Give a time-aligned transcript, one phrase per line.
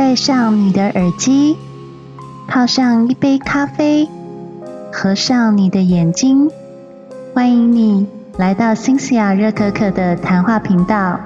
[0.00, 1.54] 戴上你的耳机，
[2.48, 4.08] 泡上一杯咖啡，
[4.90, 6.48] 合上你的眼睛，
[7.34, 8.06] 欢迎你
[8.38, 11.20] 来到新西亚热可可的谈话频道。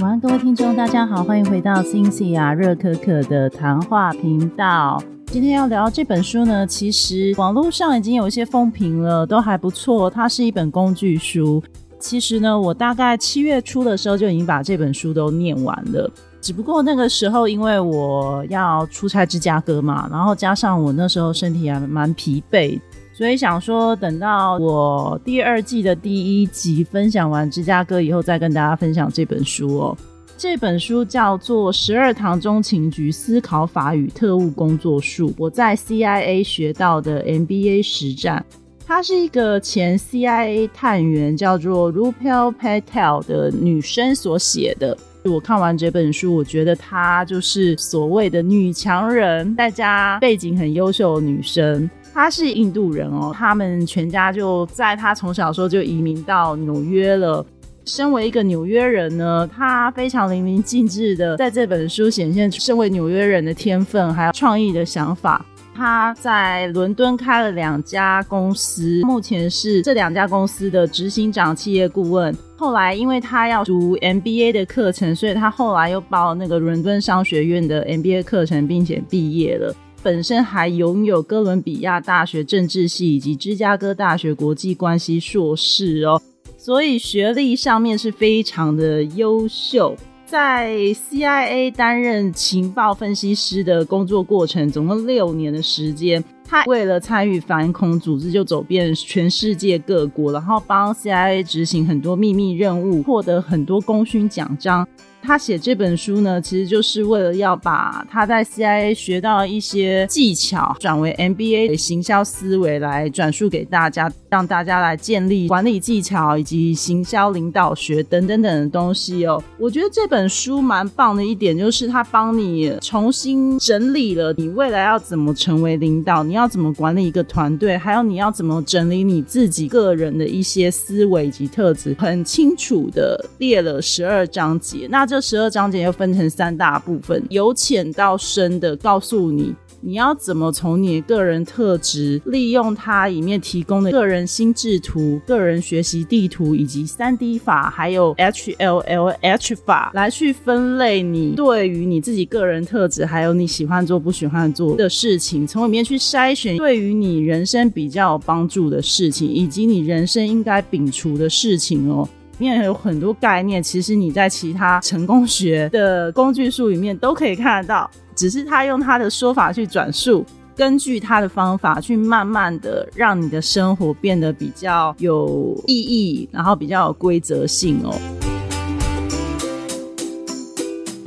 [0.00, 5.02] 晚安，各位听众，大家好，欢迎回到新西亚热可可的谈话频道。
[5.28, 10.10] 今天要聊这本书呢，其实网络上已经有一些风评了，都还不错。
[10.10, 11.62] 它是一本工具书。
[11.98, 16.10] 其实呢，我大概七月初的时候就已经把这本书都念完了。
[16.40, 22.78] 只不过那个时候，因为我要出差芝加哥嘛，然后加上我那时候身体还蛮疲惫，
[23.12, 29.96] 所以想说等到我第二季的第一集分享完芝加哥以后，再跟大家分享这本书哦。
[30.38, 38.44] 这本书叫做《十二堂中情局思考法与特务工作术》，我在 CIA 学到的 MBA 实战。
[38.88, 44.96] 她是一个前 CIA 探员，叫做 Rupal Patel 的女生所写的。
[45.24, 51.90] 我看完这本书，我觉得她就是所谓的女强人，在家背景很优秀的女生。
[52.14, 57.44] 她是印度人哦，他们全家就在她从小时候就移民到纽约了。
[57.86, 65.44] 身为一个纽约人呢，她非常淋漓尽致的在这本书显现身为纽约人的天分，还有创意的想法。
[65.76, 72.34] 他在伦敦开了两家公司，目前是这两家公司的执行长、企业顾问。
[72.56, 79.76] 后来，因为他要读 MBA 的课程，所以他后来又报那个伦敦商学院的 MBA 课程，并且毕业了。
[80.02, 86.22] 本身还拥有哥伦比亚大学政治系以及芝加哥大学国际关系硕士哦，
[86.56, 89.94] 所以学历上面是非常的优秀。
[90.26, 90.74] 在
[91.08, 96.22] CIA 担任情报分析师的工作过程，总共六年的时间。
[96.44, 104.86] 他为了参与反恐组织，就走遍全世界各国，然后帮 CIA 执行很多秘密任务，获得很多功勋奖章。
[105.26, 119.42] 他写这本书呢，其实就是为了要把他在 CIA 学到一些技巧，转为 MBA 的行销思维来转述给大家，让大家来建立管理技巧以及行销领导学等等等的东西哦。
[119.58, 134.86] 我觉得这本书蛮棒的一点，就是他帮你重新整理了你未来要怎么成为领导，你要怎么管理一个团队，还有你要怎么整理你自己个人的一些思维及特质，很清楚的列了十二章节。
[134.90, 162.06] 那这这十二章节又分成三大部分，由浅到深的告诉你，你要怎么从你的个人特质，利用它里面提供的个人心智图、个人学习地图以及三 D 法，还有 HLLH 法来去分类你对于你自己个人特质，还有你喜欢做不喜欢做的事情，从里面去筛选对于你人生比较有帮助的事情，以及你人生应该摒除的事情哦。
[162.38, 170.22] 里面有很多概念，其实你在其他成功学的工具书里面都可以看得到，只是他用他的说法去转述，
[170.54, 177.94] 根据他的方法去慢慢的让你的生活变得比较有意义，然后比较有规则性哦。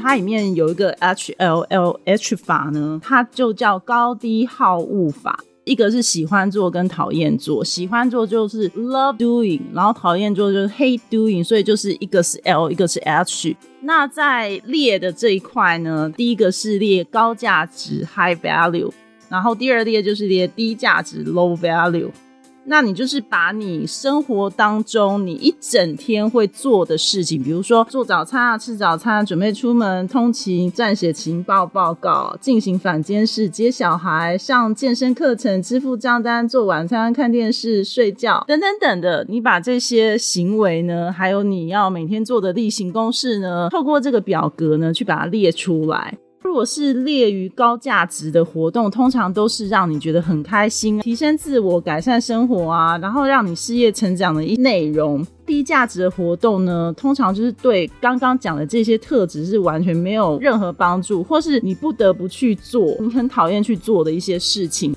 [0.01, 5.39] 它里面有一个 H L L H 法呢，它就叫高低好恶法。
[5.69, 13.55] 一个是喜欢做跟讨厌做，喜欢做就是 love doing，然后讨厌做就是 hate doing，所以就是一个是 L，一个是 H。
[13.81, 18.91] 那在列的这一块呢，第一个是列高价值 high value，
[19.29, 22.09] 然后第二列就是列低价值 low value。
[22.69, 46.15] 那你就是把你生活当中你一整天会做的事情，比如说做早餐啊、吃早餐、准备出门、通勤、撰写情报报告、进行反监视、接小孩、上健身课程、支付账单、做晚餐、看电视、睡觉等等等的，你把这些行为呢，还有你要每天做的例行公事呢，透过这个表格呢，去把它列出来。
[46.49, 55.23] 如果是列于高价值的活动，通常都是让你觉得很开心、提升自我、改善生活啊，然后让你事业成长的一内容。
[55.45, 64.95] 低价值的活动呢，通常就是对刚刚讲的这些特质是完全没有任何帮助，或是你不得不去做，你很讨厌去做的一些事情。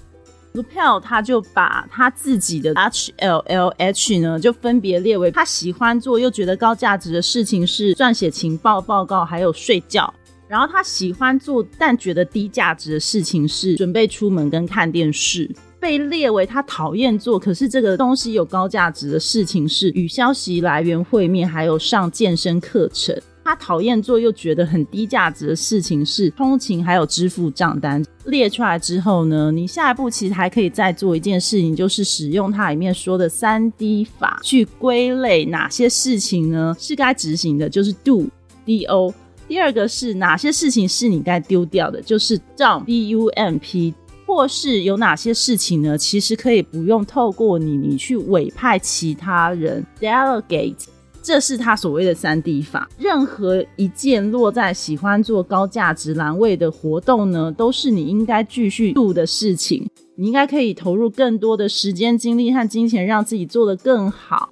[0.55, 10.13] Lupel 他就把他自己的 H L L H 呢，就分别列为他喜欢做又觉得高价值的事情是撰写情报报告，还有睡觉。
[10.53, 15.51] 然后他喜欢做但觉得低价值的事情是准备出门跟看电视，
[15.81, 23.19] 被列为他讨厌做可是这个东西有高价值的事情是与消息来源会面，还有上健身课程。
[23.43, 28.05] 他讨厌做又觉得很低价值的事情是通勤，还有支付账单。
[28.27, 38.27] 列出来之后呢，你下一步其实还可以再做一件事情，就是使用它里面说的三 D 法去归类哪些事情呢是该执行的，就是 do
[38.67, 39.15] D O。
[39.53, 43.93] 第二个是哪些事情是你该丢掉的，就是 dump D U M P。
[44.25, 45.99] 或是有哪些事情呢？
[45.99, 50.87] 其实可以不用透过你，你去委派其他人 delegate。
[51.23, 52.89] 这是他所谓的三 D 法。
[52.97, 59.87] 任何一件落在喜欢做高价值栏位的活动呢，都是你应该继续做的事情。
[60.17, 64.49] 你应该可以投入更多的时间、精力和金钱，让自己做得更好。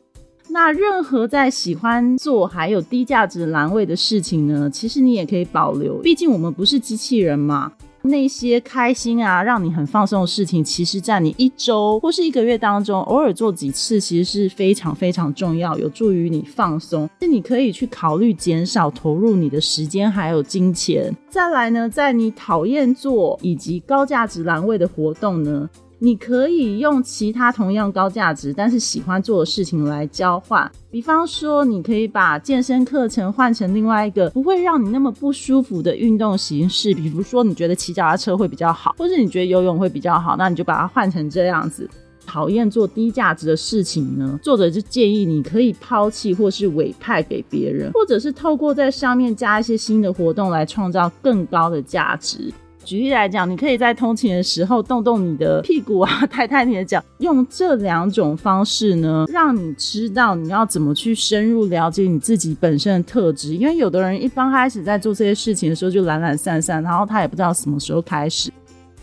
[0.52, 5.98] 那任何在喜欢做还有低价值栏位的事情呢，其实你也可以保留。
[5.98, 7.72] 毕竟我们不是机器人嘛。
[8.02, 17.08] 那些开心啊，让你很放松的事情，其实在你一周或是一个月当中，偶尔做几次，其实是非常非常重要，有助于你放松。
[17.20, 21.14] 是你可以去考虑减少投入你的时间还有金钱。
[21.28, 25.68] 再来呢，在你讨厌做以及高价值栏位的活动呢？
[26.02, 41.86] 你可以用其他同样高价值但是喜欢做的事情来交换，比方说，你可以把健身课程换成另外一个不会让你那么不舒服的运动形式，比如说你觉得骑脚踏车会比较好，或者你觉得游泳会比较好，那你就把它换成这样子。
[42.26, 52.50] 讨厌做低价值的事情呢，作者就建议你可以抛弃或是委派给别人，或者是透过在上面加一些新的活动来创造更高的价值。
[52.90, 63.54] 举例来讲，你可以在通勤的时候动动你的屁股啊，抬抬你的脚，用这两种方式呢，让你知道你要怎么去深入了解你自己本身的特质。
[63.54, 68.50] 因为有的人一刚开始在做这些事情的时候就懒懒散散，然后他也不知道什么时候开始。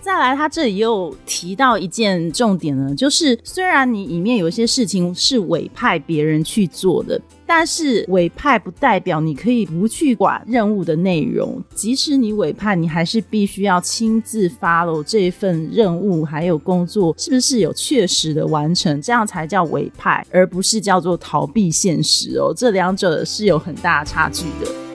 [0.02, 7.18] 再来，他这里又提到一件重点呢，就是虽然你里面有一些事情是委派别人去做的，
[7.48, 11.64] 但是委派不代表你可以不去管任务的内容。
[11.74, 22.54] 即使你委派，你还是必须要亲自 follow 这份任务，还有工作是不是有确实的完成，这样才叫委派，而不是叫做逃避现实哦。
[22.56, 24.87] 这两者是有很大差距的。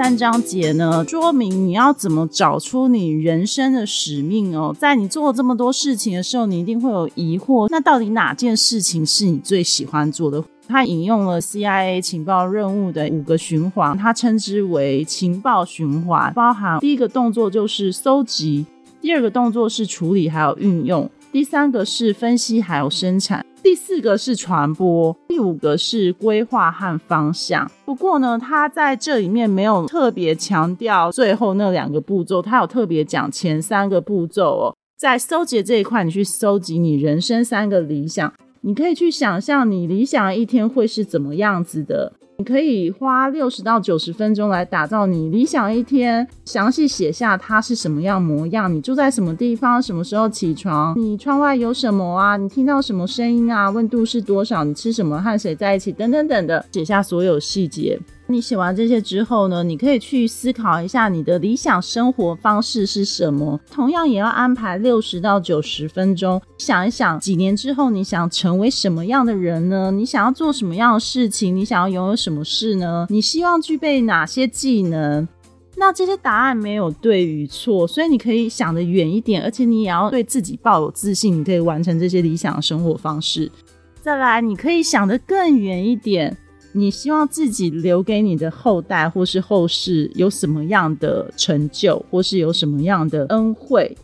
[0.00, 4.72] 三章节呢，说明你要怎么找出你人生的使命哦。
[4.78, 10.44] 在你做这么多事情的时候，你一定会有疑惑，那到底哪件事情是你最喜欢做的？
[10.68, 18.64] 他引用了 CIA 情报任务的五个循环，他称之为情报循环，包含第一个动作就是搜集，
[19.00, 23.44] 第二个动作是处理还有运用，第三个是分析还有生产。
[23.62, 27.70] 第四个是传播，第五个是规划和方向。
[27.84, 34.74] 不过呢，他在这里面没有特别强调最后那两个步骤，他有特别讲前三个步骤哦。
[34.96, 38.32] 在搜集这一块，你去搜集你人生三个理想，
[38.62, 42.14] 你可以去想象你理想的一天会是怎么样子的。
[42.40, 57.98] 你可以花六十到九十分钟来打造你理想一天，详细写下它是什么样模样，你住在什么地方，什么时候起床，你窗外有什么啊，你听到什么声音啊，温度是多少，你吃什么，和谁在一起，等等等的，写下所有细节。
[58.30, 63.58] 你写完这些之后呢，你可以去思考一下你的理想生活方式是什么。
[63.70, 69.90] 同样也要安排六十到九十分钟，想一想几年之后你想成为什么样的人呢？
[69.90, 71.56] 你想要做什么样的事情？
[71.56, 73.06] 你想要拥有什么事呢？
[73.08, 75.26] 你希望具备哪些技能？
[75.74, 83.50] 那这些答案没有对与错，所以你可以想得远一点，而且你也要对自己抱有自信，你可以完成这些理想的生活方式。
[84.02, 86.36] 再来，你可以想得更远一点。
[86.78, 93.96] 你希望自己留给你的后代或是后世有什么样的成就，或是有什么样的恩惠？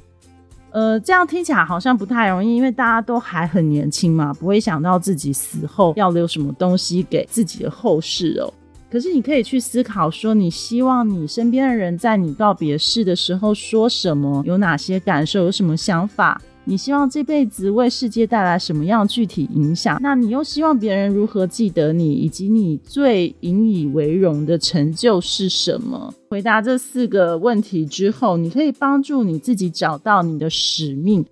[0.73, 8.53] 呃，这样听起来好像不太容易，因为大家都还很年轻嘛，不会想到自己死后要留什么东西给自己的后世哦。
[8.91, 16.41] 可是你可以去思考说，你希望你身边的人在你告别式的时候说什么，有哪些感受，有什么想法？
[16.67, 19.99] 你希望这辈子为世界带来什么样具体影响？
[20.01, 26.13] 那你又希望别人如何记得你，以及你最引以为荣的成就是什么？
[26.31, 31.25] 回答这四个问题之后，你可以帮助你自己找到你的使命。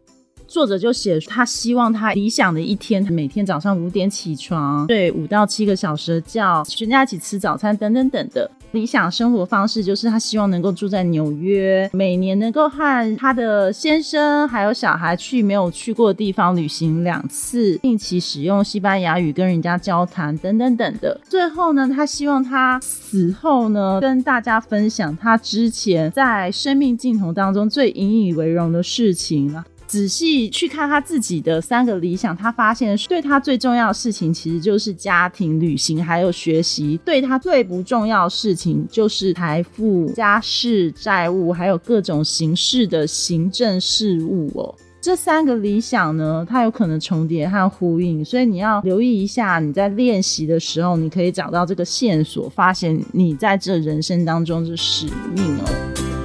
[0.47, 8.51] 作者就写他希望他理想的一天，每天早上五点起床，睡五到七个小时的觉，全家一起吃早餐，等等等的。
[8.73, 21.21] 理想生活方式就是他希望能够住在纽约，每年能够和他的先生还有小孩去没有去过的地方旅行两次，定期使用西班牙语跟人家交谈等等等的。
[21.29, 29.55] 最后呢，他希望他死后呢，跟大家分享他之前在生命尽头当中最引以为荣的事情
[29.93, 44.75] 仔细去看他自己的三个理想，他发现对他最重要的事情其实就是家庭、旅行还有学习；对他最不重要的事情就是财富、家事、债务还有各种形式的行政事务哦。
[44.99, 49.59] 这三个理想呢，它有可能重叠和呼应，所以你要留意一下。
[49.59, 56.22] 你在练习的时候，你可以找到这个线索，发现你在这人生当中的使命哦。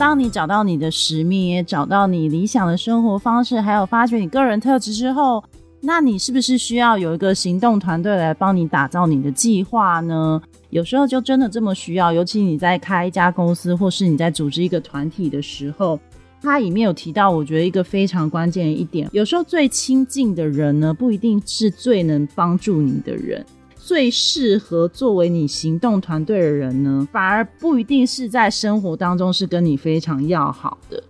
[0.00, 5.44] 当你找到你的使命，也找到你理想的生活方式，还有发掘你个人特质之后，
[5.82, 10.40] 那你是不是需要有一个行动团队来帮你打造你的计划呢？
[10.70, 16.00] 有时候就真的这么需要，尤其你在开一家公司，或是你在组织一个团体的时候，
[16.40, 23.44] 它里面有提到，我觉得一个非常关键的一点，有时候最亲近的人呢，不一定是最能帮助你的人。
[23.90, 31.02] 最适合作为你行动团队的人呢，反而不一定是在生活当中是跟你非常要好的。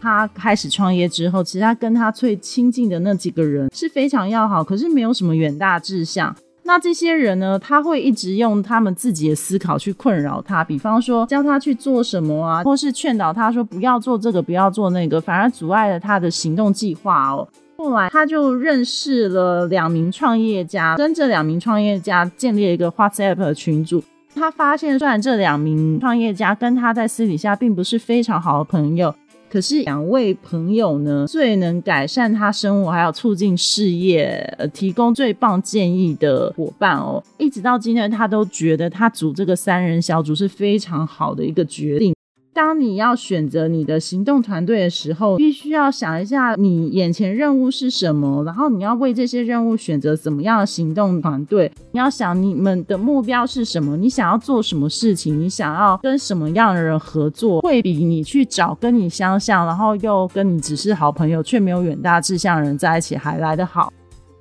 [0.00, 6.32] 他开始创业之后，其实他跟他最亲近的那几个人是非常要好，可是没有什么远大志向。
[6.62, 17.48] 那这些人呢，他会一直用他们自己的思考去困扰他，比方说教他去做什么啊，或是劝导他说不要做这个，不要做那个，反而阻碍了他的行动计划哦。
[17.80, 24.02] 后来他就认识了两名创业家，跟这两名创业家建立了一个 WhatsApp 群组。
[24.34, 29.14] 他发现，虽然这两名创业家跟他在私底下并不是非常好的朋友，
[29.48, 37.22] 可是两位朋友呢，最能改善他生活还有促进事业，呃，提供最棒建议的伙伴哦。
[37.38, 42.12] 一直到今天，他都觉得他组这个三人小组是非常好的一个决定。
[42.58, 51.70] 当你要选择你的行动团队的时候，必须要想一下你眼前任务是什么，然后你要为这些任务选择怎么样的行动团队。
[51.92, 63.92] 你要想你们的目标是什么，你想要做什么事情，你想要跟什么样的人合作，会比你去找跟你相像，然后又跟你只是好朋友却没有远大志向的人在一起还来得好。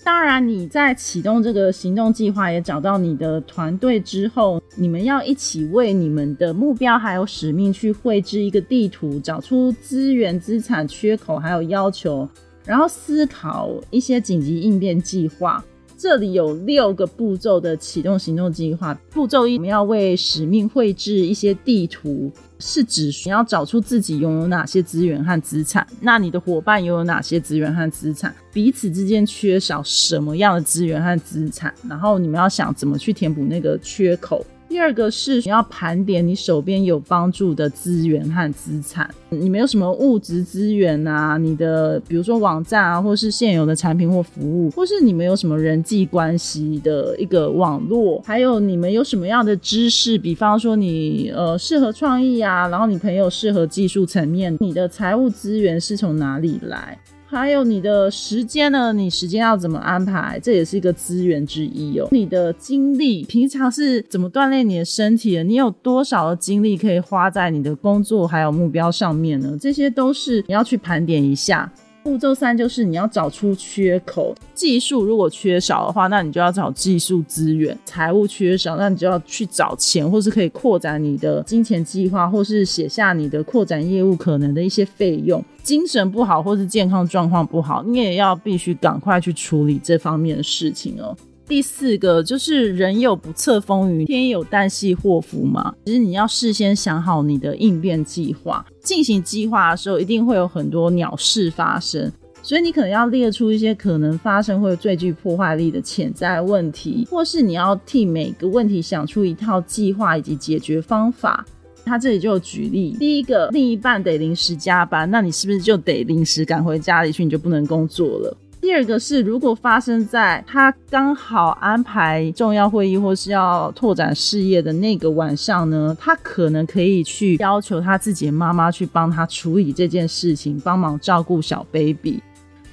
[0.07, 12.25] 当然，你在启动这个行动计划，也找到你的团队之后，你们要一起为你们的目标还有使命去绘制一个地图，找出资源、资产缺口还有要求，
[12.63, 15.61] 然后思考一些紧急应变计划。
[15.97, 18.93] 这里有六个步骤的启动行动计划。
[19.11, 34.45] 步骤一，我们要为使命绘制一些地图，是指你要找出自己拥有哪些资源和资产，那你的伙伴拥有哪些资源和资产，彼此之间缺少什么样的资源和资产，然后你们要想怎么去填补那个缺口。
[34.69, 41.37] 第二个是你要盘点你手边有帮助的资源和资产，你没有什么物质资源啊？
[41.37, 50.17] 你的比如说网站啊，或是现有的产品或服务，或是你们有什么人际关系的一个网络，还有你们有什么样的知识？
[50.17, 56.97] 比方说你呃适合创意啊，然后你朋友适合技术层面，你的财务资源是从哪里来？
[57.29, 58.93] 还有你的时间呢？
[58.93, 60.39] 你时间要怎么安排？
[60.41, 62.07] 这也是一个资源之一哦。
[62.09, 65.43] 你的精力平常是怎么锻炼你的身体的？
[65.43, 69.57] 你有多少的精力可以花在你的工作还有目标上面呢？
[69.59, 71.69] 这些都是你要去盘点一下。
[72.07, 85.43] 步骤三就是你要找出缺口，技术如果缺少的话，那你就要找技术资源；财务缺少，那你就要去找钱，或是可以扩展你的金钱计划，或是写下你的扩展业务可能的一些费用。
[85.61, 91.13] 精神不好或是健康状况不好，你也要必须赶快去处理这方面的事情哦。
[91.47, 95.73] 第四个就是人有不测风云，天有旦夕祸福嘛。
[95.85, 102.11] 其实你要事先想好你的应变计划，进行计划的时候一定会有很多鸟事发生，
[102.43, 111.45] 所以你可能要列出一些可能发生或最具破坏力的潜在问题，或是你要替每个问题想出一套计划以及解决方法。
[111.85, 118.37] 他这里就举例，第一个，另一半得临时加班，那你是不是就得临时赶回家里去，你就不能工作了？
[118.59, 132.21] 第二个是，如果发生在他刚好安排重要会议或是要拓展事业的那个晚上呢，他可能可以去要求他自己的妈妈去帮他处理这件事情，帮忙照顾小 baby，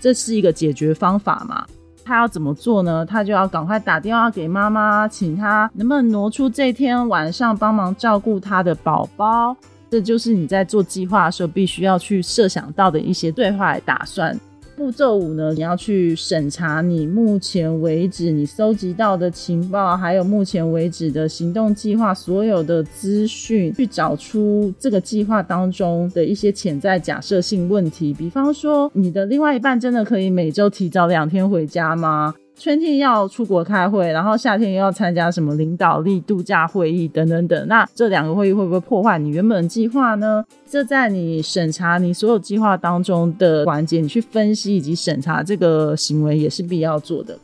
[0.00, 1.64] 这是一个解决方法嘛？
[2.04, 3.06] 他要怎么做呢？
[3.06, 9.56] 他就要赶快打电话给妈妈，请他能不能挪出这天晚上帮忙照顾他的宝宝。
[9.90, 14.36] 这就是你在做计划的时候必须要去设想到的一些对话打算。
[14.76, 28.12] 步骤五呢，你要去审查你目前为止你搜集到的情报，还有目前为止的行动计划所有的资讯，去找出这个计划当中的一些潜在假设性问题。
[28.12, 32.34] 比方说，你的另外一半真的可以每周提早两天回家吗？
[32.56, 37.66] 春天要出国开会，然后夏天又要参加什么领导力度假会议等等等。
[37.66, 40.44] 那这两个会议会不会破坏你原本的计划呢？
[40.66, 47.36] 这在你审查你所有计划当中的环节，你去分析以及审查这个行为也是必要做的。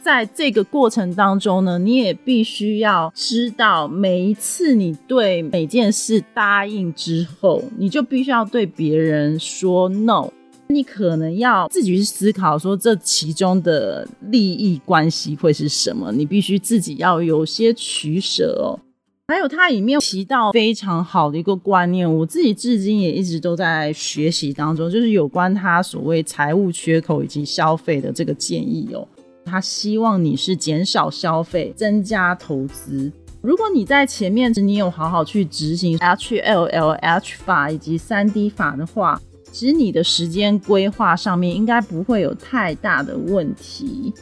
[0.00, 10.28] 在这个过程当中呢，你也必须要知道，每一次你对每件事答应之后，你就必须要对别人说 no。
[10.68, 16.10] 你可能要自己去思考，说这其中的利益关系会是什么？
[16.12, 18.78] 你必须自己要有些取舍哦。
[19.28, 29.06] 还有，它里面提到非常好的一个观念，我自己至今也一直都在学习当中，就是有关他所谓财务缺口以及消费的这个建议哦。
[29.44, 33.10] 他希望你是减少消费，增加投资。
[33.40, 39.20] 如果你在前面你有好好去执行 H L L H 法以及三 D 法的话，
[39.52, 44.12] 其实你的时间规划上面应该不会有太大的问题。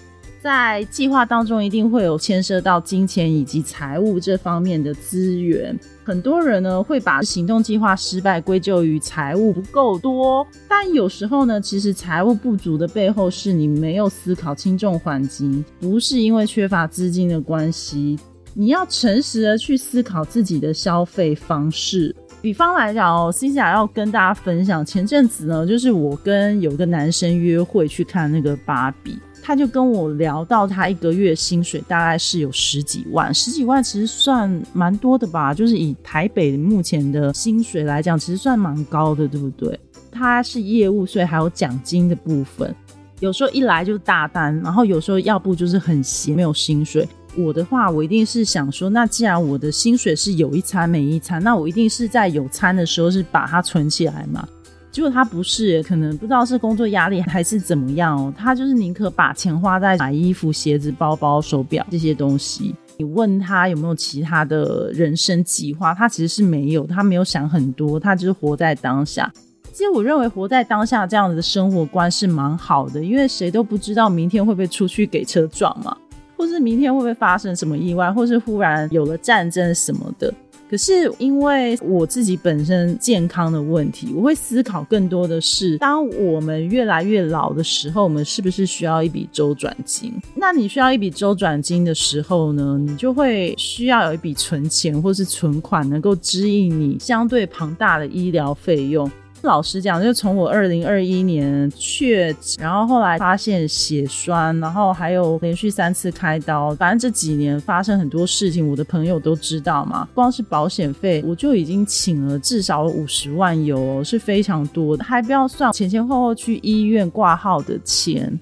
[0.43, 5.79] 在计划当中，一定会有牵涉到金钱以及财务这方面的资源。
[6.03, 18.19] 很多人呢会把行动计划失败归咎于财务不够多，但有时候呢，其实财务不足的背后是你没有思考轻重缓急，不是因为缺乏资金的关系。
[18.55, 22.17] 你要诚实的去思考自己的消费方式。
[22.43, 29.19] 比方来讲哦，C 甲要跟大家分享，前阵子呢，就是我跟有个男生约会去看那个芭比。
[29.43, 39.79] 他就跟我聊到，他一个月薪水大概是有十几万，十几万其实算蛮多的吧，就是以台北目前的薪水来讲，其实算蛮高的，对不对？
[40.13, 42.75] 他是业务，所以还有奖金的部分，
[43.21, 47.09] 有时候一来就大单，然后有时候要不就是很闲，没有薪水。
[47.37, 54.47] 我的话，我一定是想说，那既然我的薪水是有一餐没一餐，那我一定是在有餐的时候是把它存起来嘛。
[54.91, 58.35] 结果他不是，可能不知道是工作压力还是怎么样哦。
[58.37, 62.75] 他就是宁可把钱花在买衣服、鞋子、包包、手表这些东西。
[62.99, 69.33] 你问他有没有其他的人生计划，他其实是没有，他没有想很多，他就是活在当下。
[69.73, 75.97] 其实我认为活在当下这样子的生活观是蛮好的，因为谁都不知道明天会不会出去给车撞嘛，
[76.41, 80.33] 或是明天会不会发生什么意外，或是忽然有了战争什么的。
[80.71, 90.15] 可是因为我自己本身健康的问题，我会思考更多的是，当我们越来越老的时候，我们是不是需要一笔周转金？
[90.35, 99.11] 那你需要一笔周转金的时候呢，你就会需要有一笔存钱或是存款，能够支应你相对庞大的医疗费用。
[99.43, 110.07] 老实讲，就从我二零二一年确诊，然后后来发现血栓，然后还有连续三次开刀，反正这几年发生很多事情，我的朋友都知道嘛。
[110.15, 118.39] 光是保险费，我就已经请了至少五十万油，是非常多的，还不要算前前后后去医院挂号的钱。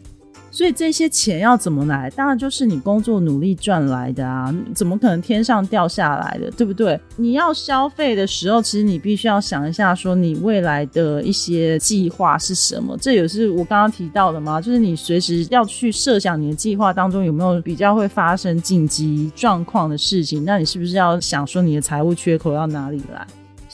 [0.58, 2.10] 所以这些钱要怎么来？
[2.10, 4.52] 当然就是你工作努力赚来的啊！
[4.74, 7.00] 怎么可能天上掉下来的，对不对？
[7.14, 12.98] 你要消费的时候，其实你必须要想一下，说你未来的一些计划是什么。
[13.00, 14.60] 这也是我刚刚提到的吗？
[14.60, 20.44] 就是你随时要去设想你的计划当中有没有比较会发生紧急状况的事情。
[20.44, 23.24] 那你是不是要想说你的财务缺口要哪里来？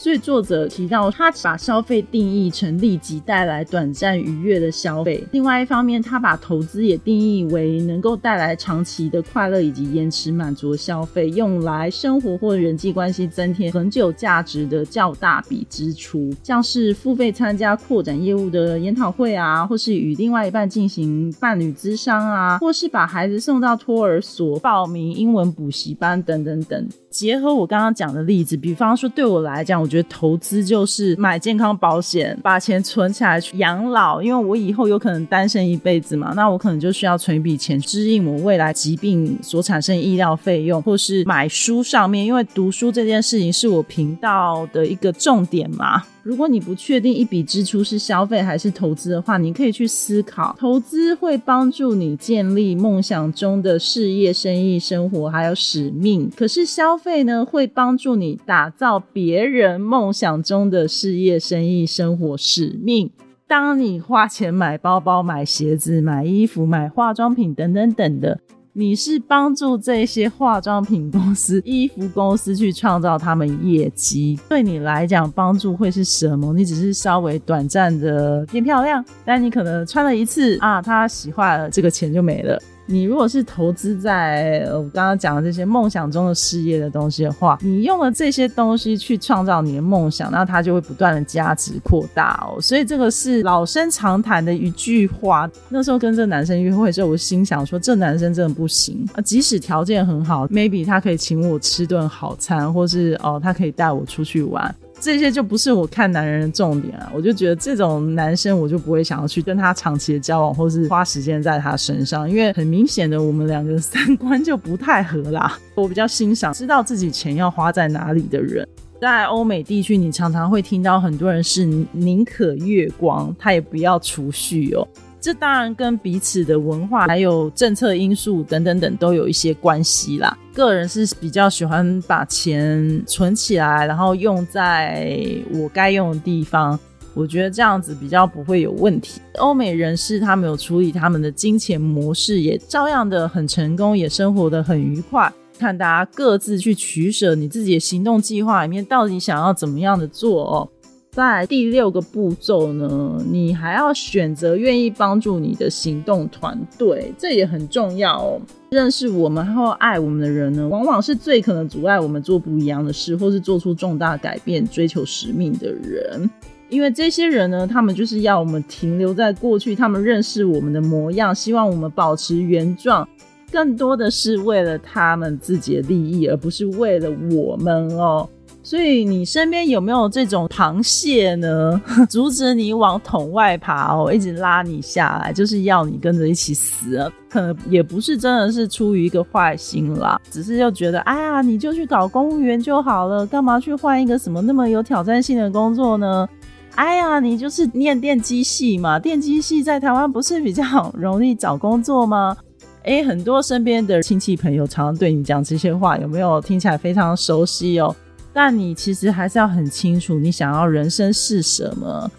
[0.05, 5.27] 所以作者提到，他把消费定义成立即带来短暂愉悦的消费。
[5.31, 26.87] 另外一方面，他把投资也定义为能够带来长期的快乐以及延迟满足消费，用来生活或人际关系增添很久价值的较大笔支出，像是付费参加扩展业务的研讨会啊，或是与另外一半进行伴侣咨商啊，或是把孩子送到托儿所报名英文补习班等等等。
[27.09, 46.03] 结合我刚刚讲的例子，比方说对我来讲，我觉觉得投资就是买健康保险，把钱存起来去养老，因为我以后有可能单身一辈子嘛，那我可能就需要存一笔钱，支应我未来疾病所产生医疗费用，或是买书上面，因为读书这件事情是我频道的一个重点嘛。
[46.25, 63.11] 如果你不确定一笔支出是消费还是投资的话，你可以去思考，投资会帮助你建立梦想中的事业、生意、生活，还有使命；可是消费呢，会帮助你打造别人梦想中的事业、生意、生活、使命。
[63.47, 68.39] 当你花钱买包包、买鞋子、买衣服、买化妆品等等等的。
[68.77, 76.51] 你是帮助这些化妆品公司、 衣服公司去创造他们业绩，对你来讲帮助会是什么？
[76.51, 82.61] 你只是稍微短暂的变漂亮，但你可能穿了一次啊，他洗坏了，这个钱就没了。
[82.87, 92.61] 你如果是投资在我刚刚讲的这些梦想中的事业的东西的话，你用了这些东西去创造你的梦想，那它就会不断的加值扩大哦。
[92.61, 95.49] 所以这个是老生常谈的一句话。
[95.69, 99.21] 那时候跟这个男生约会的时候，我心想说，这男生真的不行啊！
[99.21, 104.75] 即使条件很好，maybe 他可以请我吃顿好餐，或是哦，他可以带我出去玩。
[105.05, 107.11] 这些就不是我看男人的重点啊！
[107.13, 115.59] 我就觉得这种男生，我就不会想要去跟他长期的交往，或是花时间在他身上，因为很明显的，我们两个三观就不太合啦。
[115.75, 118.67] 我比较欣赏知道自己钱要花在哪里的人。
[118.99, 124.87] 在欧美地区，你常常会听到很多人是宁可月光，他也不要储蓄哦。
[125.25, 130.37] 这当然跟彼此的文化、还有政策因素等等等都有一些关系啦。
[130.53, 135.19] 个人是比较喜欢把钱存起来，然后用在
[135.51, 136.79] 我该用的地方。
[137.15, 139.19] 我觉得这样子比较不会有问题。
[139.39, 145.33] 欧美人士他们有处理他们的金钱模式，也照样的很成功，也生活的很愉快。
[145.57, 150.69] 看大家各自去取舍，你自己的行动计划里面到底想要怎么样的做哦。
[151.15, 158.41] 在第六个步骤呢，你还要选择愿意帮助你的行动团队，这也很重要哦。
[158.71, 166.29] 认识我们或爱我们的人呢，往往是最可能阻碍我们做不一样的事，或是做出重大改变、追求使命的人。
[166.67, 173.07] 因为这些人呢，他们就是要我们停留在过去，他们认识我们的模样，希望我们保持原状，
[173.49, 178.27] 更多的是为了他们自己的利益，而不是为了我们哦。
[178.65, 181.79] 所以你身边有没有这种螃蟹呢？
[182.09, 186.99] 阻止你往桶外爬哦，一直拉你下来，就是要你跟着一起死。
[187.29, 196.27] 可能也不是真的是出于一个坏心啦，只是又觉得，哎呀，你就去搞公务员就好了，干嘛去换一个什么那么有挑战性的工作呢？
[196.73, 202.35] 哎呀，你就是念电机系嘛，电机系在台湾不是比较容易找工作吗？
[202.83, 207.95] 哎，很多身边的亲戚朋友常常对你讲这些话，有没有听起来非常熟悉哦？
[208.37, 212.11] 但你其实还是要很清楚，你想要人生是什么，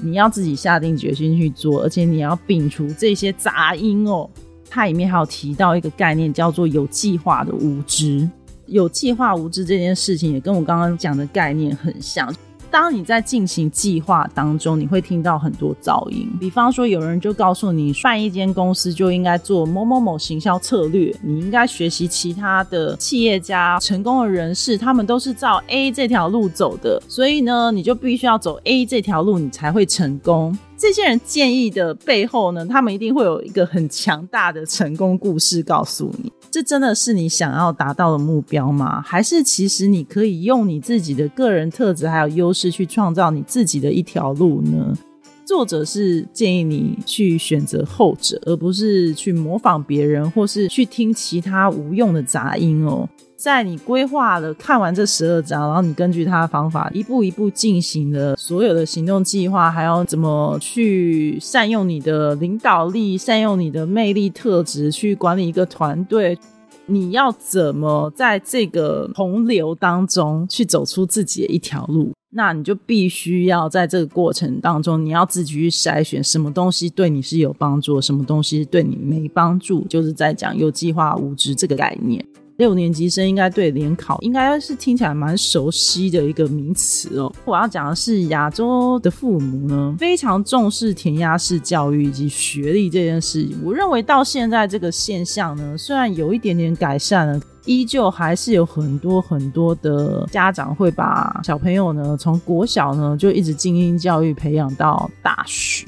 [0.00, 4.28] 你要自己下定决心去做，而且你要摒除这些杂音哦。
[4.68, 8.28] 它里面还有提到一个概念，叫做有计划的无知。
[8.66, 12.34] 有计划无知这件事情，也跟我刚刚讲的概念很像。
[12.70, 16.30] 当你在进行计划当中，你会听到很多噪音。
[16.38, 30.56] 比方说，有人就告诉你，办一间公司就应该做某某某行销策略，你应该学习其他的企业家成功的人士，他们都是照 A 这条路走的，所以呢，你就必须要走 A 这条路，你才会成功。
[30.76, 36.32] 这些人建议的背后呢，他们一定会有一个很强大的成功故事告诉你。
[36.50, 39.00] 这真的是你想要达到的目标吗？
[39.02, 44.92] 还是其实你可以用你自己的个人特质还有优势去创造你自己的一条路呢？
[45.46, 53.08] 作者是建议你去选择后者，而不是去模仿别人，或是去听其他无用的杂音哦。
[53.40, 66.38] 在你规划了看完这十二章，然后你根据他的方法一步一步进行了所有的行动计划，还要怎么去善用你的领导力、善用你的魅力特质去管理一个团队？
[66.84, 72.12] 你要怎么在这个洪流当中去走出自己的一条路？
[72.32, 82.22] 那你就必须要在这个过程当中，你要自己去筛选什么东西对你是有帮助，什么东西对你没帮助，就是在讲有计划无知这个概念。
[82.60, 87.32] 六年级生应该对联考应该是听起来蛮熟悉的一个名词哦。
[87.46, 93.58] 我要讲的是亚洲的父母呢，非常重视填鸭式教育以及学历这件事情。
[93.64, 105.86] 我认为到现在这个现象呢，虽然有一点点改善了，依旧还是有很多很多的家长会把小朋友呢从国小呢就一直精英教育培养到大学。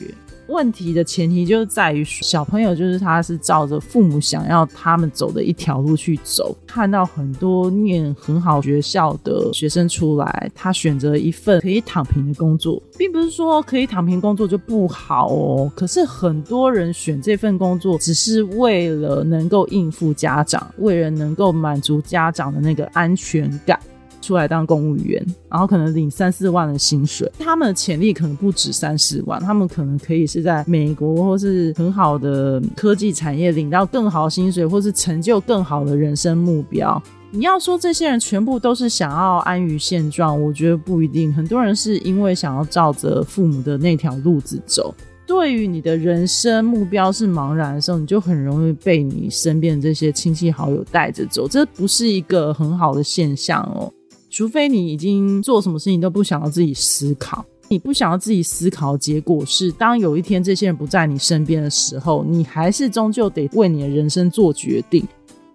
[0.53, 6.55] 问题的前提就是在于小朋友，就是他是照着父母想要他们走的一条路去走。
[6.67, 15.73] 看到很多念很好学校的学生出来，他选择一份可以躺平的工作，并不是说可以躺平工作就不好哦。
[15.75, 23.81] 可是很多人选这份工作，只是为了能够应付家长，为了能够满足家长的那个安全感。
[24.23, 37.03] 出来当公务员，然后可能领三四万的薪水，他们的潜力可能不止三四万，他们可能可以是在美国或是很好的科技产业领到更好薪水，或是成就更好的人生目标。
[37.35, 41.33] 你要说这些人全部都是想要安于现状，我觉得不一定。
[41.33, 44.95] 很多人是因为想要照着父母的那条路子走。
[45.25, 53.91] 对于你的人生目标是茫然的时候，你就很容易被你身边的这些亲戚好友带着走，这不是一个很好的现象哦。
[54.33, 65.07] 除非你已经做什么事情都不想要自己思考，你不想要自己思考，结果是当有一天这些人不在你身边的时候，你还是终究得为你的人生做决定。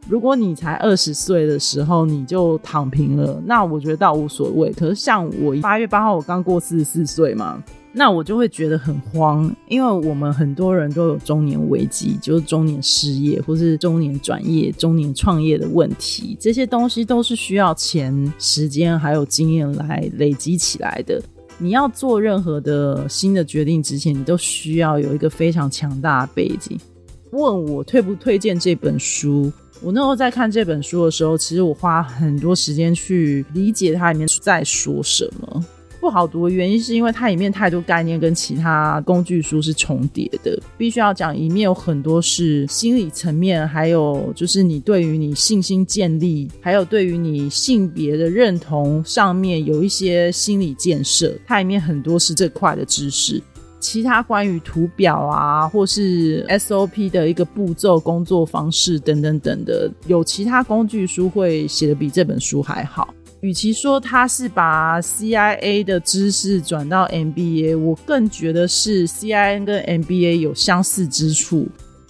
[0.08, 4.72] 如果你才二十岁的时候你就躺平了，那我觉得倒无所谓。
[4.74, 7.62] 可是像我八月八号我刚过四十四岁嘛，
[7.98, 21.20] 那我就会觉得很慌，因为我们很多人都有中年危机，就是中年失业或是中年转业、中年创业的问题，这些东西都是需要钱、时间还有经验来累积起来的。
[21.58, 26.80] 你要做任何的新的决定之前，你都需要有一个非常强大的背景。
[27.32, 29.52] 问我推不推荐这本书？
[29.82, 35.66] 我那时候在看这本书的时候，其实我花很多时间去理解它里面在说什么。
[36.08, 53.44] 不好读的原因是因为它里面太多概念跟其他工具书是重叠的，必须要讲里面有很多是心理层面，还有就是你对于你信心建立，还有对于你性别的认同上面有一些心理建设，它里面很多是这块的知识。
[53.82, 63.14] 其他关于图表啊，或是 SOP 的一个步骤、工作方式等等等的，有其他工具书会写的比这本书还好。
[63.42, 71.68] 与其说他是把 CIA 的知识转到 MBA，我更觉得是 CIA 跟 MBA 有相似之处。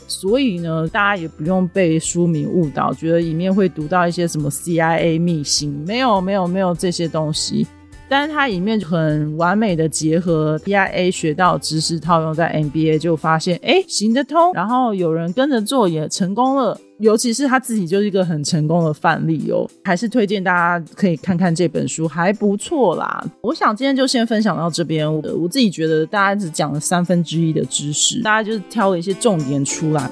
[0.07, 7.67] 所以呢，大家也不用被书名误导，觉得里面会读到一些什么 CIA 秘辛，没有，没有，没有这些东西。
[8.09, 23.23] 但是它里面很完美的结合 P I A 学到知识套用在 M B A，就发现哎行得通，然后有人跟着做也成功了，尤其是他自己就是一个很成功的范例哦，还是推荐大家可以看看这本书，还不错啦。
[23.41, 30.09] 我想今天就先分享到这边，我我自己觉得大家只讲了三分之一的知识，大家就是挑了一些重点出来。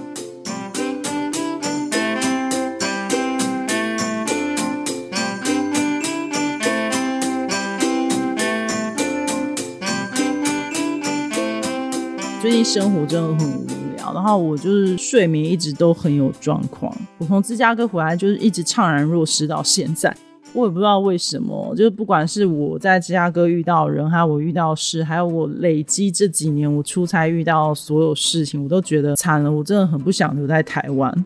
[12.45, 16.95] 最近生活真的很无聊，然后我就是睡眠一直都很有状况。
[17.17, 20.15] 我从芝加哥回来就是一直怅然若失到现在，
[20.53, 21.73] 我也不知道为什么。
[21.75, 29.51] 就是不管是我在芝加哥遇到人，还有我遇到事，还有我累积这几年我出差遇到所有事情，我都觉得惨了。
[29.51, 31.25] 我真的很不想留在台湾。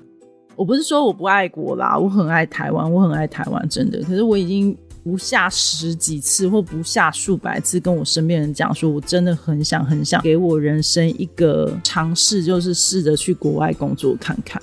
[0.55, 3.99] 我不是说我不爱国啦，我很爱台湾，我很爱台湾，真的。
[4.03, 4.73] 可是我已经。
[5.09, 14.61] 不下十几次或不下数百次，跟我身边人讲说，我真的很想很想给我人生一个尝试，就是试着去国外工作看看。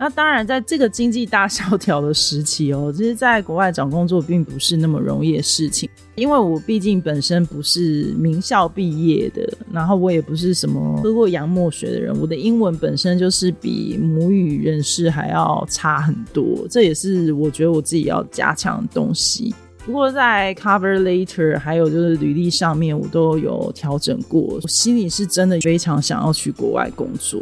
[0.00, 19.52] 那当然，在这个经济大萧条的时期哦，其实在国外找工作并不是那么容易的事情，因为我毕竟本身不是名校毕业的，然后我也不是什么喝过洋墨水的人，我的英文本身就是比母语人士还要差很多，这也是我觉得我自己要加强的东西。
[19.88, 24.60] 不过在 cover later 还有就是履历上面，我都有调整过。
[24.62, 27.40] 我心里是真的非常想要去国外工作。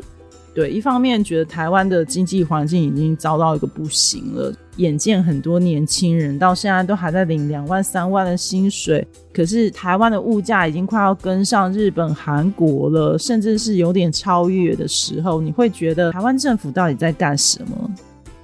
[0.54, 9.04] 对，一方面觉得台湾的经济环境已经遭到一个不行了，眼见很多年轻人到现在都还在领两万三万的薪水，
[9.34, 17.90] 可是台湾的物价已经快要跟上日本、韩国了，甚至是有点超越的时候，你会觉得台湾政府到底在干什么？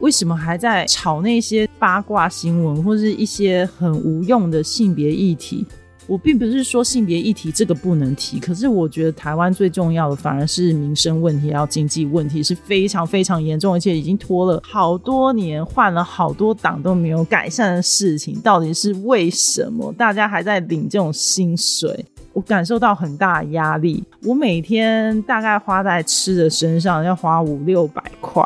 [0.03, 5.65] 为什么还在炒那些八卦新闻，或是一些很无用的性别议题？
[6.09, 19.93] 我并不是说性别议题这个不能提，可是我觉得台湾最重要的反而是民生问题，还有经济问题是非常非常严重，而且已经拖了好多年，换了好多党都没有改善的事情，到底是为什么？
[19.93, 24.03] 大家还在领这种薪水，我感受到很大压力。
[24.25, 28.45] 我每天大概花在吃的身上要花五六百块。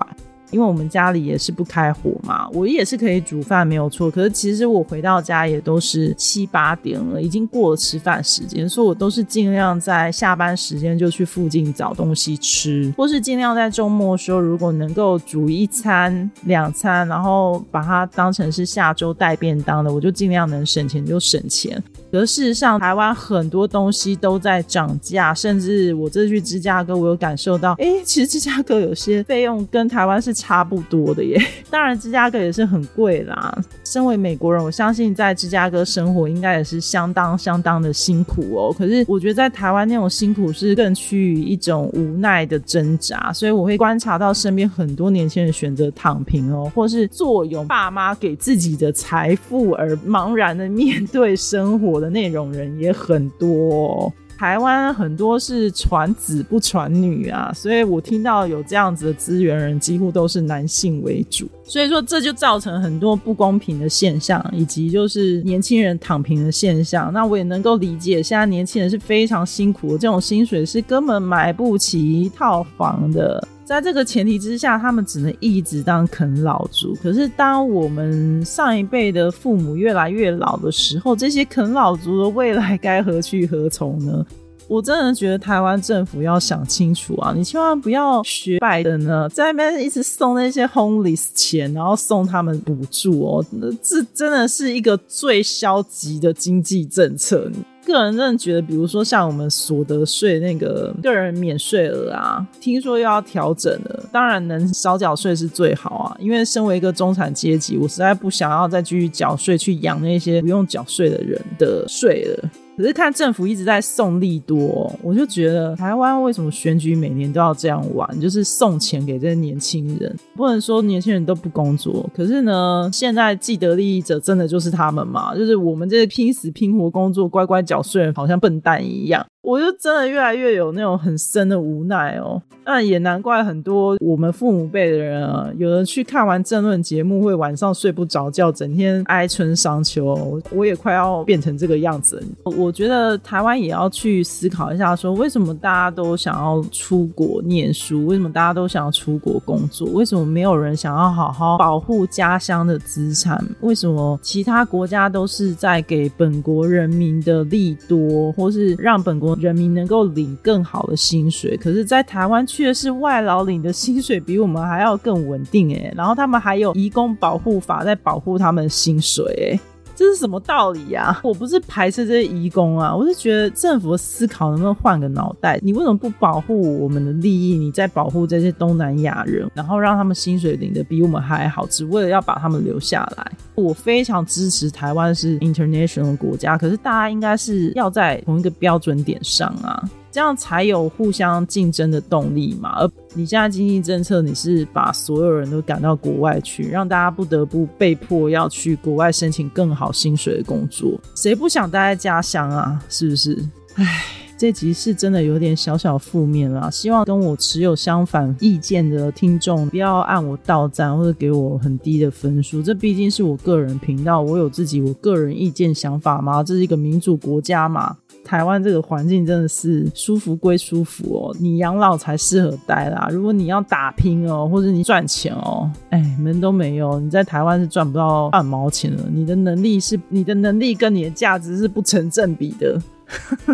[0.50, 4.11] 因为我们家里也是不开火嘛，我也是可以煮饭没有错。
[4.11, 21.82] 可是其实我回到家也都是七八点了，已经过了吃饭时间，所以我都是尽量在下班时间就去附近找东西吃，或是尽量在周末时候如果能够煮一餐两餐，然后把它当成是下周带便当的，我就尽量能省钱就省钱。
[22.16, 30.37] 可是事实上，台湾很多东西都在涨价，甚至我这去芝加哥，我有感受到，哎，其实芝加哥有些费用跟台湾是。
[30.37, 33.59] 差不多的耶， 当然芝加哥也是很贵啦。
[33.85, 38.74] 身为美国人，我相信在芝加哥生活应该也是相当相当的辛苦哦。
[38.76, 54.12] 可是我觉得在台湾那种辛苦是更趋于一种无奈的挣扎，所以我会观察到身边很多年轻人选择躺平哦，或是坐拥爸妈给自己的财富而茫然的面对生活的内容人也很多。
[54.38, 61.49] 台湾很多是传子不传女啊，所以我听到有这样子的资源人，几乎都是男性为主。
[61.64, 67.11] 所以说这就造成很多不公平的现象，以及就是年轻人躺平的现象。
[67.14, 73.49] 那我也能够理解，现在年轻人是非常辛苦的，这种薪水是根本买不起一套房的。
[73.66, 76.94] 在这个前提之下，他们只能一直当啃老族。
[77.02, 84.24] 可是，当我们上一辈的父母越来越老的时候，这些啃老族的未来该何去何从呢？
[84.68, 87.33] 我真的觉得台湾政府要想清楚啊！
[87.37, 93.44] 你千万不要学拜登呢，在那边一直送那些 homeless 钱，然后送他们补助哦，
[93.83, 97.50] 这真的是一个最消极的经济政策。
[97.87, 104.05] 个人真的觉得，比如说像我们所得税那个个人免税额啊，听说又要调整了。
[104.11, 112.51] 当然能少缴税是最好啊，因为身为一个中产阶级，我实在不想要再继续缴税去养那些不用缴税的人的税了。
[112.76, 118.20] 可是看政府一直在送利多，我就觉得台湾为什么选举每年都要这样玩？
[118.20, 122.08] 就是送钱给这些年轻人，不能说年轻人都不工作。
[122.14, 125.34] 可是呢，现在既得利益者真的就是他们嘛？
[125.34, 129.24] 就是我们这些拼死拼活工作、乖乖缴税人，好像笨蛋一样。
[129.46, 140.42] 我就真的越来越有那种很深的无奈哦，那也难怪很多我们父母辈的人啊，有人去看完政论节目会晚上睡不着觉，整天哀春伤秋。
[140.50, 142.20] 我也快要变成这个样子。
[142.42, 153.40] 我觉得台湾也要去思考一下，说为什么大家都想要出国念书，为什么大家都想要出国工作，为什么没有人想要好好保护家乡的资产？
[153.61, 169.59] 为什么其他国家都是在给本国人民的利多，或是让本国人民能够领更好的薪水，可是，在台湾却是外劳领的薪水比我们还要更稳定哎，然后他们还有移工保护法在保护他们的薪水。
[169.96, 171.18] 这是什么道理呀？
[171.24, 175.59] 我不是排斥这些移工啊，我是觉得政府的思考能不能换个脑袋？
[175.62, 177.56] 你为什么不保护我们的利益？
[177.56, 183.32] 你在保护这些东南亚人，然后让他们薪水领的比我们还好，只为了要把他们留下来？
[183.54, 189.82] 我非常支持台湾是 international 国家，可是大家应该是要在同一个标准点上啊。
[190.16, 192.70] 这样才有互相竞争的动力嘛？
[192.79, 202.83] 而你现在经济政策，你是把所有人都赶到国外去，让大家不得不被迫要去国外申请更好薪水的工作，谁不想待在家乡啊？
[202.88, 203.38] 是不是？
[203.74, 204.05] 唉，
[204.38, 206.70] 这集是真的有点小小负面啦。
[206.70, 212.62] 希望跟我持有相反意见的听众不要按我到赞或者给我很低的分数。
[212.62, 216.42] 这毕竟是我个人频道，我有自己我个人意见想法嘛。
[216.42, 217.94] 这是一个民主国家嘛。
[218.26, 223.08] 台湾这个环境真的是舒服归舒服哦，你养老才适合待啦。
[223.08, 226.98] 如果你要打拼哦，或者你赚钱哦，哎，门都没有。
[226.98, 229.04] 你在台湾是赚不到半毛钱的。
[229.12, 232.76] 你的能力是你的能力跟你的价值是不成正比的。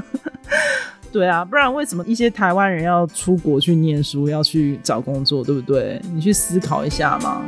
[1.13, 6.01] 对啊，不然为什么一些台湾人要出国去念书，要去找工作，对不对？
[6.15, 7.43] 你去思考一下嘛。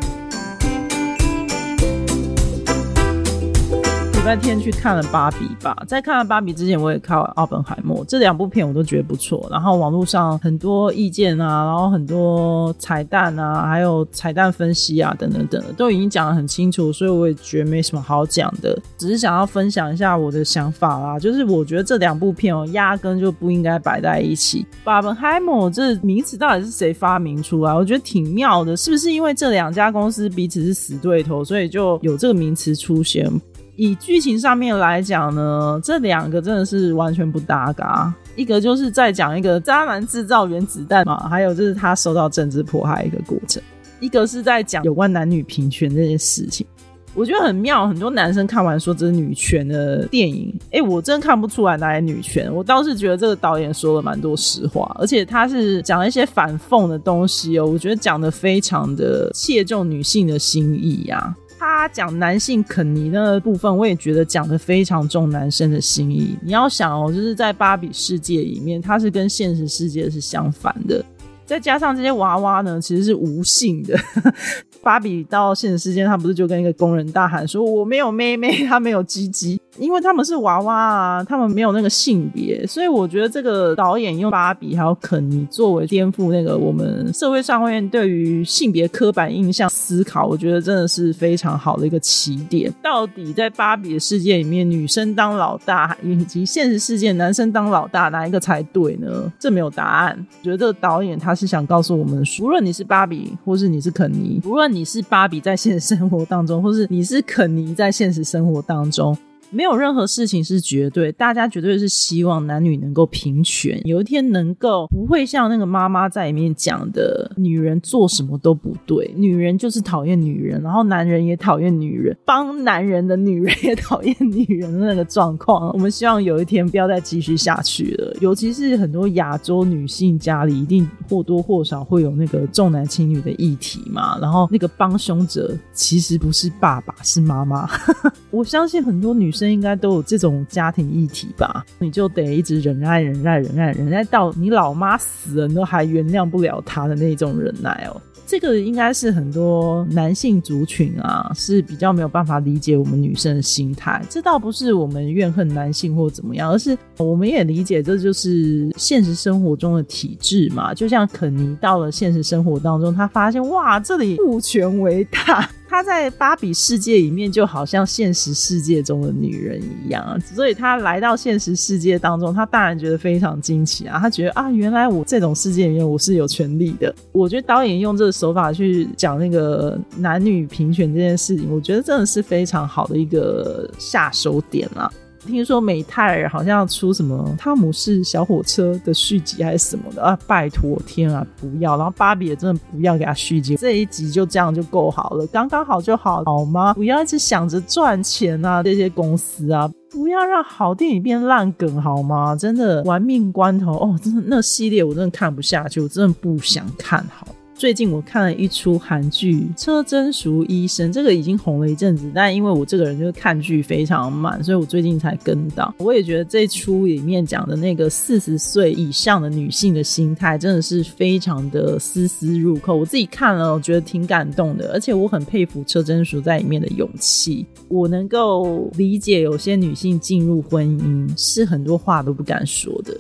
[4.25, 9.47] 拜天去看了《芭比》吧，在看了《芭比》之前，我也看了《奥本海默》，这两部片我都觉得不错。
[9.51, 21.19] 然后网络上很多意见啊，然后很多彩蛋啊，还有彩蛋分析啊，等等等的，都已经讲得很清楚，所以我也觉得没什么好讲的，只是想要分享一下我的想法啦。
[21.19, 24.63] 就是我觉得这两部片哦，压根就不应该摆在一起。
[24.83, 27.75] 《巴本海默》这名词到底是谁发明出来？
[27.75, 33.31] 我觉得挺妙的，是不是因为这两家公司彼此是死对头，所以就有这个名词出现？
[33.77, 38.13] 以剧情上面来讲呢，这两个真的是完全不搭嘎。
[38.37, 43.63] 一个就是在讲一个渣男制造原子弹嘛，还有就是他受到政治迫害一个过程。
[44.01, 46.67] 一个是在讲有关男女平权这件事情，
[47.15, 47.87] 我觉得很妙。
[47.87, 52.53] 很多男生看完说这是女权的电影，哎，我真看不出来哪里女权。
[52.53, 61.35] 我倒是觉得这个导演说了蛮多实话，而且他是讲一些反讽的东西哦，我觉得讲的非常的切中女性的心意呀。
[61.65, 66.37] 他讲男性肯尼那个部分，我也觉得讲的非常重男生的心意。
[66.43, 71.05] 你要想哦，就是在芭比世界里面，它是跟现实世界是相反的。
[71.47, 73.99] 再加上这些娃娃呢，其实是无性的。
[74.83, 92.73] 芭比到现实世界，他不是就跟一个工人大喊说：“我没有妹妹， 他没有鸡鸡。”因为他们是娃娃啊，他们没有那个性别，所以我觉得这个导演用芭比还有肯尼作为颠覆那个我们社会上面对于性别刻板印象思考，我觉得真的是非常好的一个起点。
[92.83, 99.33] 到底在芭比的世界里面，女生当老大，以及现实世界男生当老大，哪一个才对呢？
[99.41, 100.17] 这没有答案。
[100.41, 109.17] 我觉得这个导演他是想告诉我们，无论你是芭比，或是你是肯尼，无论你是芭比在现实生活当中，或是你是肯尼在现实生活当中。
[109.55, 125.73] 没有任何事情是绝对，大家绝对是希望男女能够平权，有一天能够不会像那个妈妈在里面讲的，女人做什么都不对，女人就是讨厌女人，然后男人也讨厌女人，帮男人的女人也讨厌女人的那个状况。
[125.73, 137.69] 我们希望有一天不要再继续下去了，尤其是很多亚洲女性家里一定或多或少会有那个重男轻女的议题嘛，然后那个帮凶者其实不是爸爸，是妈妈。
[138.33, 139.44] 我相信很多女生。
[139.53, 141.65] 应该都有这种家庭议题吧？
[141.79, 148.01] 你就得一直忍耐、忍耐、忍耐、忍耐到你老妈死了，你都还原谅不了她的那种忍耐哦。
[148.27, 154.03] 这个应该是很多男性族群啊是比较没有办法理解我们女生的心态。
[154.09, 160.73] 这倒不是我们怨恨男性或怎么样，而是我们也理解这就是现实生活中的体制嘛。
[160.73, 165.47] 就像肯尼到了现实生活当中，他发现哇，这里父权为大。
[165.75, 173.99] 她在芭比世界里面就好像现实世界中的女人一样，所以她来到现实世界当中，她当然觉得非常惊奇啊！
[173.99, 176.95] 她觉得啊，原来我这种世界里面我是有权利的。
[177.11, 184.89] 我觉得导演用这个手法去讲那个男女平权这件事情，我觉得真的是非常好的一个下手点啊。
[185.27, 190.19] 听说美泰尔好像要出什么汤姆士小火车的续集还是什么的啊？
[190.27, 191.77] 拜托天啊，不要！
[191.77, 196.75] 然后芭比也真的不要给他续集，这一集就这样就够好了，刚刚好就好，好吗？
[196.75, 202.37] 不要一直想着赚钱啊，这些公司啊，不要让好电影变烂梗好吗？
[202.37, 207.27] 真的玩命关头哦，真的那系列我真的看不下去，我真的不想看好。
[207.57, 215.73] 最近我看了一出韩剧《车真淑医生》，这个已经红了一阵子，但因为我这个人就是看剧非常慢，所以我最近才跟到。
[215.79, 222.75] 我也觉得这出里面讲的那个四十岁以上的女性的心态，真的是非常的丝丝入扣。
[222.75, 227.47] 我自己看了，我觉得挺感动的，而且我很佩服车真淑在里面的勇气。
[227.69, 232.93] 我能够理解有些女性进入婚姻是很多话都不敢说的，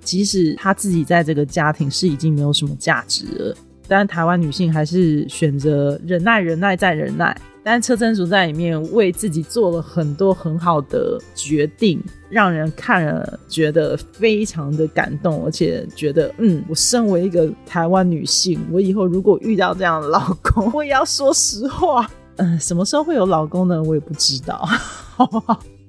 [0.00, 3.56] 即使她自己在这个家庭是已经没有什么价值了。
[3.88, 7.36] 但台湾女性还是选择忍耐、忍耐再忍耐。
[7.64, 22.10] 但车真淑在里面为自己做了很多很好的决定，让人看了觉得非常的感动，而且觉得嗯，我身为一个台湾女性，我以后如果遇到这样的老公，我也要说实话。
[22.36, 23.80] 嗯，什么时候会有老公呢？
[23.80, 24.68] 我也不知道，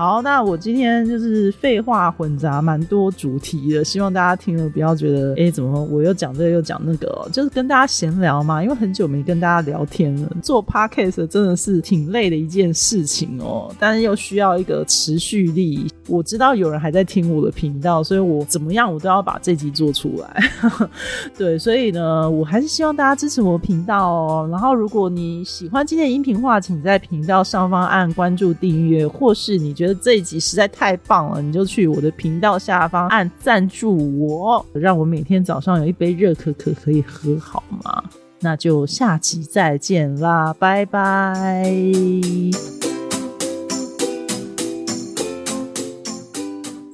[0.00, 10.30] 好，那我今天就是废话混杂，蛮多主题的，希望大家听了不要觉得，哎，怎么我又讲这个又讲那个，就是跟大家闲聊嘛，因为很久没跟大家聊天了。
[10.40, 15.86] 做 podcast 真的是挺累的一件事情哦，但是又需要一个持续力。
[16.08, 20.42] 我知道有人还在听我的频道，所以我怎么样我都要把这集做出来。
[21.36, 24.48] 对，所以呢，我还是希望大家支持我的频道哦。
[24.50, 38.04] 然后，如果你喜欢今天音频话，请在频道上方按关注、订阅，或是你觉得得这一集实在太棒了，你就去我的频道下方按赞助我，让我每天早上有一杯热可可可以喝，好吗？
[38.40, 41.64] 那就下集再见啦，拜拜。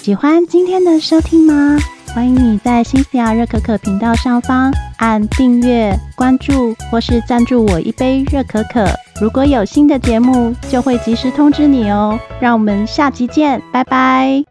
[0.03, 1.79] 喜欢今天的收听吗？
[2.17, 8.87] 欢迎你在新西亚热可可频道上方按订阅、关注，或是赞助我一杯热可可。
[9.21, 12.19] 如果有新的节目，就会及时通知你哦。
[12.41, 14.47] 让我们下集见，拜拜。